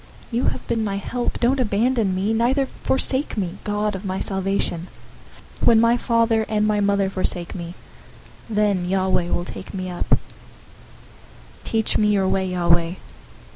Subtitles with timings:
[0.31, 1.39] You have been my help.
[1.39, 4.87] Don't abandon me, neither forsake me, God of my salvation.
[5.59, 7.75] 027:010 When my father and my mother forsake me,
[8.49, 10.07] then Yahweh will take me up.
[11.65, 12.93] 027:011 Teach me your way, Yahweh.